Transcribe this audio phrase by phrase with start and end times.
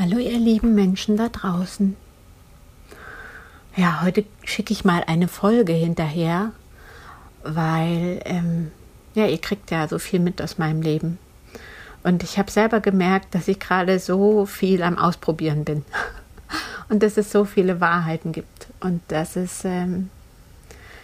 [0.00, 1.94] Hallo ihr lieben Menschen da draußen.
[3.76, 6.52] Ja, heute schicke ich mal eine Folge hinterher,
[7.42, 8.70] weil ähm,
[9.12, 11.18] ja, ihr kriegt ja so viel mit aus meinem Leben.
[12.02, 15.84] Und ich habe selber gemerkt, dass ich gerade so viel am Ausprobieren bin.
[16.88, 18.68] Und dass es so viele Wahrheiten gibt.
[18.80, 20.08] Und dass es, ähm,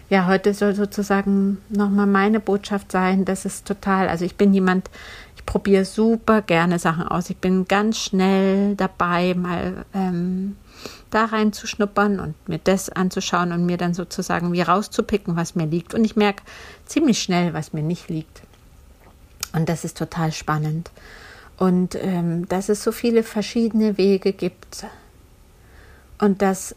[0.09, 4.89] ja, heute soll sozusagen nochmal meine Botschaft sein, dass es total, also ich bin jemand,
[5.47, 7.31] probiere super gerne Sachen aus.
[7.31, 10.57] Ich bin ganz schnell dabei, mal ähm,
[11.11, 15.95] da reinzuschnuppern und mir das anzuschauen und mir dann sozusagen wie rauszupicken, was mir liegt.
[15.95, 16.43] Und ich merke
[16.85, 18.43] ziemlich schnell, was mir nicht liegt.
[19.53, 20.91] Und das ist total spannend.
[21.57, 24.85] Und ähm, dass es so viele verschiedene Wege gibt
[26.19, 26.75] und dass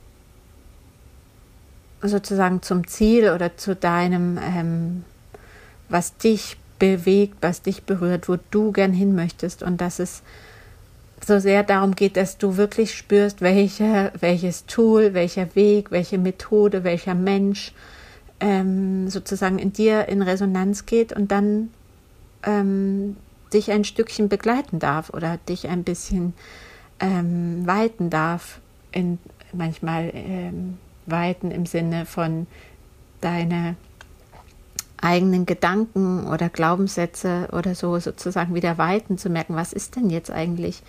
[2.02, 5.04] sozusagen zum Ziel oder zu deinem, ähm,
[5.90, 9.62] was dich bewegt, was dich berührt, wo du gern hin möchtest.
[9.62, 10.24] Und dass es
[11.26, 16.84] so sehr darum geht, dass du wirklich spürst, welche, welches Tool, welcher Weg, welche Methode,
[16.84, 17.74] welcher Mensch
[18.40, 21.70] ähm, sozusagen in dir in Resonanz geht und dann
[22.44, 23.18] ähm,
[23.54, 26.34] dich ein Stückchen begleiten darf oder dich ein bisschen
[27.00, 28.60] ähm, weiten darf,
[28.92, 29.20] in
[29.52, 32.48] manchmal ähm, weiten im Sinne von
[33.22, 33.76] deine
[35.02, 40.32] eigenen Gedanken oder Glaubenssätze oder so sozusagen wieder weiten, zu merken, was ist denn jetzt
[40.32, 40.84] eigentlich?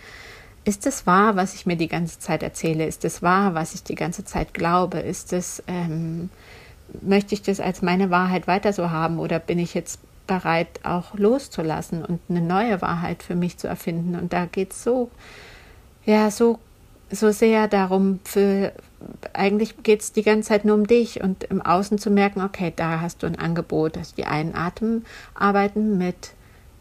[0.65, 2.87] Ist es wahr, was ich mir die ganze Zeit erzähle?
[2.87, 4.99] Ist es wahr, was ich die ganze Zeit glaube?
[4.99, 6.29] Ist es, ähm,
[7.01, 11.15] möchte ich das als meine Wahrheit weiter so haben oder bin ich jetzt bereit, auch
[11.15, 14.17] loszulassen und eine neue Wahrheit für mich zu erfinden?
[14.17, 15.11] Und da geht es so,
[16.05, 16.59] ja, so
[17.11, 18.73] so sehr darum, für
[19.33, 22.73] eigentlich geht es die ganze Zeit nur um dich und im Außen zu merken, okay,
[22.75, 26.33] da hast du ein Angebot, dass die einen Atem arbeiten mit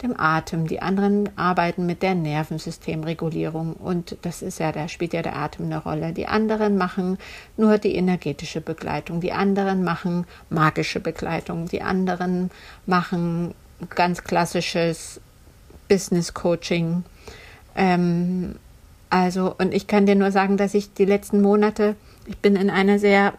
[0.02, 5.22] dem Atem, die anderen arbeiten mit der Nervensystemregulierung und das ist ja, da spielt ja
[5.22, 6.14] der Atem eine Rolle.
[6.14, 7.18] Die anderen machen
[7.58, 12.50] nur die energetische Begleitung, die anderen machen magische Begleitung, die anderen
[12.86, 13.54] machen
[13.90, 15.20] ganz klassisches
[15.90, 17.04] Business Coaching.
[17.76, 18.56] Ähm,
[19.10, 21.96] also, und ich kann dir nur sagen, dass ich die letzten Monate,
[22.28, 23.34] ich bin in einer sehr,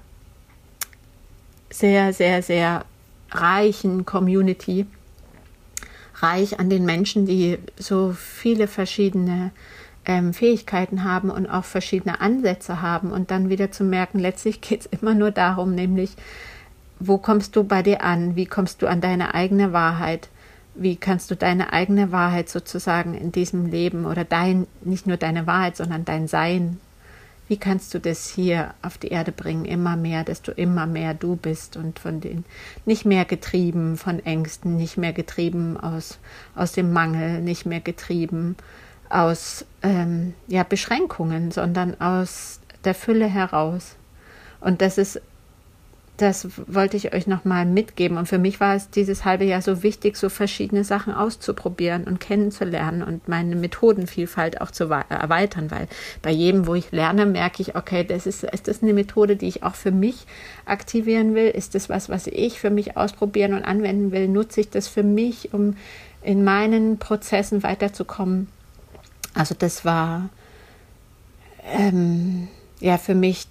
[1.71, 2.85] sehr, sehr, sehr
[3.31, 4.87] reichen Community,
[6.17, 9.53] reich an den Menschen, die so viele verschiedene
[10.05, 13.13] ähm, Fähigkeiten haben und auch verschiedene Ansätze haben.
[13.13, 16.11] Und dann wieder zu merken, letztlich geht es immer nur darum, nämlich,
[16.99, 20.29] wo kommst du bei dir an, wie kommst du an deine eigene Wahrheit,
[20.81, 25.47] wie kannst du deine eigene Wahrheit sozusagen in diesem Leben oder dein, nicht nur deine
[25.47, 26.81] Wahrheit, sondern dein Sein,
[27.49, 31.13] wie kannst du das hier auf die Erde bringen, immer mehr, dass du immer mehr
[31.13, 32.45] du bist und von den,
[32.87, 36.19] nicht mehr getrieben von Ängsten, nicht mehr getrieben aus,
[36.55, 38.57] aus dem Mangel, nicht mehr getrieben
[39.11, 43.97] aus ähm, ja, Beschränkungen, sondern aus der Fülle heraus.
[44.61, 45.21] Und das ist
[46.21, 48.19] das wollte ich euch nochmal mitgeben.
[48.19, 52.21] Und für mich war es dieses halbe Jahr so wichtig, so verschiedene Sachen auszuprobieren und
[52.21, 55.89] kennenzulernen und meine Methodenvielfalt auch zu erweitern, weil
[56.21, 59.49] bei jedem, wo ich lerne, merke ich, okay, das ist, ist das eine Methode, die
[59.49, 60.27] ich auch für mich
[60.67, 61.49] aktivieren will?
[61.49, 64.29] Ist das was, was ich für mich ausprobieren und anwenden will?
[64.29, 65.77] Nutze ich das für mich, um
[66.23, 68.49] in meinen Prozessen weiterzukommen?
[69.33, 70.29] Also das war
[71.65, 72.49] ähm,
[72.79, 73.47] ja für mich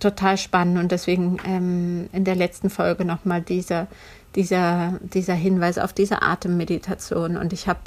[0.00, 3.86] total spannend und deswegen ähm, in der letzten Folge nochmal dieser,
[4.34, 7.36] dieser, dieser Hinweis auf diese Atemmeditation.
[7.36, 7.80] Und ich habe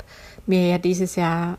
[0.46, 1.57] mir ja dieses Jahr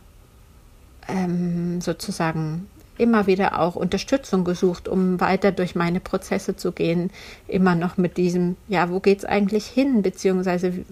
[1.08, 7.10] ähm, sozusagen immer wieder auch Unterstützung gesucht, um weiter durch meine Prozesse zu gehen,
[7.48, 10.84] immer noch mit diesem, ja, wo geht es eigentlich hin, beziehungsweise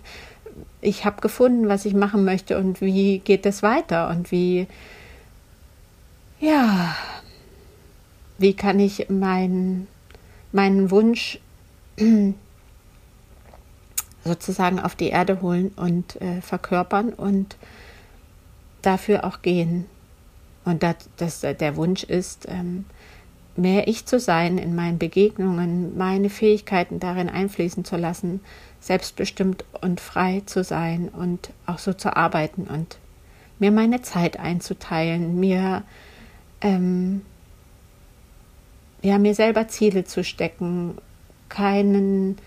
[0.81, 4.11] ich habe gefunden, was ich machen möchte und wie geht es weiter?
[4.11, 4.67] Und wie,
[6.41, 6.97] ja,
[8.39, 9.87] wie kann ich mein,
[10.53, 11.39] meinen Wunsch
[14.25, 17.57] sozusagen auf die Erde holen und äh, verkörpern und
[18.83, 19.87] dafür auch gehen.
[20.65, 22.85] Und das, das, der Wunsch ist, ähm,
[23.57, 28.41] mehr ich zu sein in meinen Begegnungen, meine Fähigkeiten darin einfließen zu lassen,
[28.81, 32.99] selbstbestimmt und frei zu sein und auch so zu arbeiten und
[33.59, 35.83] mir meine Zeit einzuteilen, mir
[36.61, 37.23] ähm,
[39.03, 40.97] ja, mir selber Ziele zu stecken,
[41.49, 42.39] keinen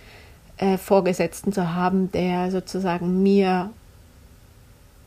[0.58, 3.70] äh, Vorgesetzten zu haben, der sozusagen mir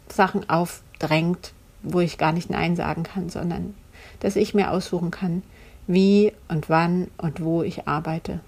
[0.09, 1.53] Sachen aufdrängt,
[1.83, 3.75] wo ich gar nicht Nein sagen kann, sondern
[4.21, 5.43] dass ich mir aussuchen kann,
[5.87, 8.41] wie und wann und wo ich arbeite.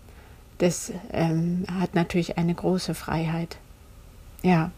[0.59, 3.57] Das ähm, hat natürlich eine große Freiheit.
[4.43, 4.71] Ja.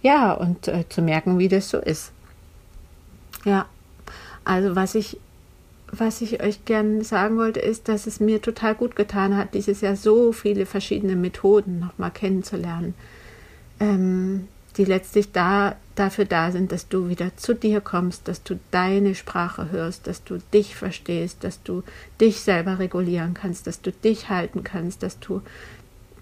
[0.00, 2.12] Ja, und äh, zu merken, wie das so ist.
[3.44, 3.66] Ja.
[4.44, 5.18] also was ich,
[5.98, 9.80] was ich euch gerne sagen wollte, ist, dass es mir total gut getan hat, dieses
[9.80, 12.94] Jahr so viele verschiedene Methoden nochmal kennenzulernen,
[13.80, 18.58] ähm, die letztlich da, dafür da sind, dass du wieder zu dir kommst, dass du
[18.70, 21.82] deine Sprache hörst, dass du dich verstehst, dass du
[22.20, 25.42] dich selber regulieren kannst, dass du dich halten kannst, dass du,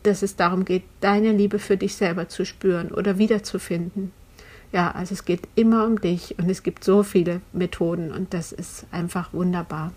[0.02, 4.12] dass es darum geht, deine Liebe für dich selber zu spüren oder wiederzufinden.
[4.72, 8.52] Ja, also es geht immer um dich und es gibt so viele Methoden und das
[8.52, 9.92] ist einfach wunderbar.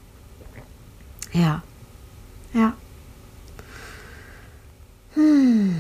[1.31, 1.63] Ja.
[2.53, 2.73] Ja.
[5.13, 5.75] Hm.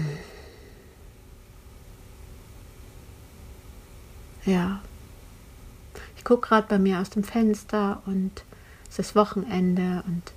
[4.45, 4.81] Ja.
[6.15, 8.43] Ich gucke gerade bei mir aus dem Fenster und
[8.89, 10.31] es ist Wochenende und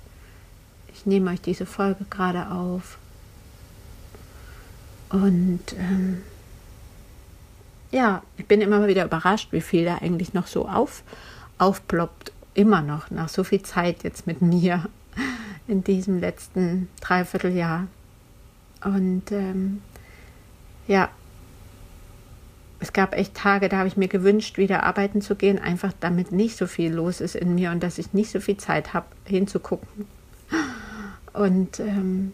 [0.93, 2.97] ich nehme euch diese Folge gerade auf.
[5.09, 6.23] Und ähm,
[7.91, 11.03] ja, ich bin immer wieder überrascht, wie viel da eigentlich noch so auf,
[11.57, 12.31] aufploppt.
[12.53, 14.89] Immer noch, nach so viel Zeit jetzt mit mir
[15.67, 17.87] in diesem letzten Dreivierteljahr.
[18.83, 19.81] Und ähm,
[20.87, 21.09] ja,
[22.79, 26.31] es gab echt Tage, da habe ich mir gewünscht, wieder arbeiten zu gehen, einfach damit
[26.31, 29.07] nicht so viel los ist in mir und dass ich nicht so viel Zeit habe,
[29.25, 30.05] hinzugucken.
[31.33, 32.31] Und ähm,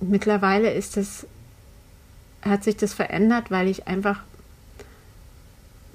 [0.00, 1.26] mittlerweile ist es
[2.44, 4.22] hat sich das verändert, weil ich einfach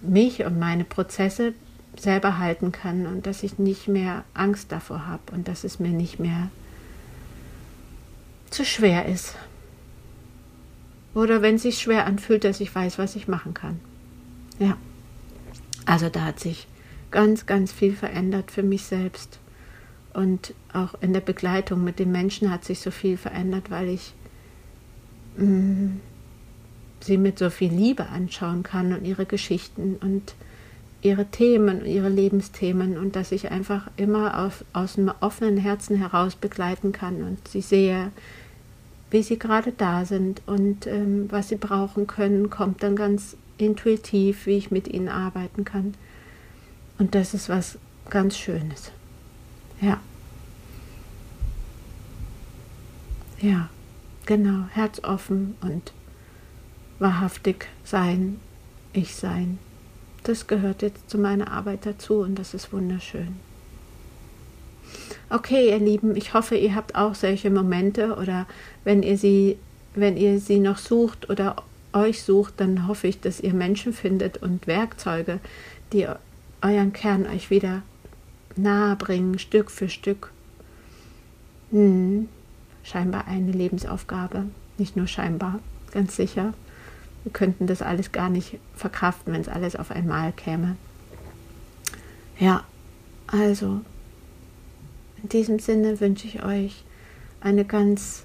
[0.02, 1.54] mich und meine Prozesse
[1.98, 5.90] selber halten kann und dass ich nicht mehr Angst davor habe und dass es mir
[5.90, 6.50] nicht mehr
[8.50, 9.36] zu schwer ist.
[11.14, 13.80] Oder wenn es sich schwer anfühlt, dass ich weiß, was ich machen kann.
[14.60, 14.78] Ja.
[15.86, 16.68] Also da hat sich
[17.12, 19.40] ganz, ganz viel verändert für mich selbst.
[20.14, 24.14] Und auch in der Begleitung mit den Menschen hat sich so viel verändert, weil ich
[25.38, 26.02] mh, mm,
[27.02, 30.36] sie mit so viel Liebe anschauen kann und ihre Geschichten und
[31.02, 36.36] ihre Themen, ihre Lebensthemen und dass ich einfach immer aus, aus einem offenen Herzen heraus
[36.36, 38.12] begleiten kann und sie sehe,
[39.12, 44.46] wie sie gerade da sind und ähm, was sie brauchen können, kommt dann ganz intuitiv,
[44.46, 45.96] wie ich mit ihnen arbeiten kann.
[46.98, 47.78] Und das ist was
[48.10, 48.92] ganz Schönes.
[49.82, 50.00] Ja.
[53.42, 53.70] Ja,
[54.26, 55.94] genau, herzoffen und
[57.00, 58.40] wahrhaftig sein,
[58.94, 59.58] ich sein.
[60.24, 63.38] Das gehört jetzt zu meiner Arbeit dazu und das ist wunderschön.
[65.30, 68.48] Okay, ihr Lieben, ich hoffe, ihr habt auch solche Momente oder
[68.84, 69.58] wenn ihr sie,
[69.96, 71.64] wenn ihr sie noch sucht oder
[71.94, 75.40] euch sucht, dann hoffe ich, dass ihr Menschen findet und Werkzeuge,
[75.94, 76.08] die
[76.62, 77.84] euren Kern euch wieder
[78.56, 80.32] nahe bringen, Stück für Stück.
[81.72, 82.28] Hm,
[82.84, 84.46] scheinbar eine Lebensaufgabe,
[84.78, 85.60] nicht nur scheinbar,
[85.92, 86.54] ganz sicher.
[87.24, 90.78] Wir könnten das alles gar nicht verkraften, wenn es alles auf einmal käme.
[92.40, 92.64] Ja,
[93.28, 93.82] also
[95.22, 96.84] in diesem Sinne wünsche ich euch
[97.42, 98.24] eine ganz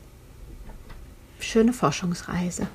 [1.40, 2.68] schöne Forschungsreise.